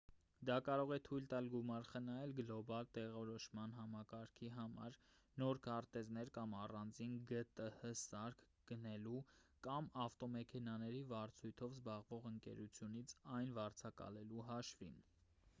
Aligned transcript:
դա 0.49 0.53
կարող 0.67 0.91
է 0.93 0.95
թույլ 1.07 1.25
տալ 1.31 1.49
գումար 1.55 1.83
խնայել 1.89 2.31
գլոբալ 2.39 2.87
տեղորոշման 2.97 3.75
համակարգի 3.79 4.49
համար 4.55 4.97
նոր 5.43 5.59
քարտեզներ 5.67 6.31
կամ 6.39 6.57
առանձին 6.61 7.13
գտհ 7.33 7.61
սարք 8.05 8.43
գնելու 8.73 9.21
կամ 9.69 9.91
ավտոմեքենաների 10.07 11.03
վարձույթով 11.15 11.77
զբաղվող 11.79 12.29
ընկերությունից 12.33 13.17
այն 13.39 13.57
վարձակալելու 13.63 14.49
հաշվին 14.53 15.03